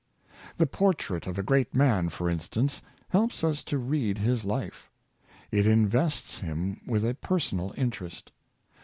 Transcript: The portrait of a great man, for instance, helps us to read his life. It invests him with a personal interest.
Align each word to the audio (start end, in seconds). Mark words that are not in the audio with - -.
The 0.57 0.65
portrait 0.65 1.27
of 1.27 1.37
a 1.37 1.43
great 1.43 1.75
man, 1.75 2.09
for 2.09 2.27
instance, 2.27 2.81
helps 3.09 3.43
us 3.43 3.63
to 3.65 3.77
read 3.77 4.17
his 4.17 4.43
life. 4.43 4.89
It 5.51 5.67
invests 5.67 6.39
him 6.39 6.81
with 6.87 7.05
a 7.05 7.13
personal 7.13 7.71
interest. 7.77 8.31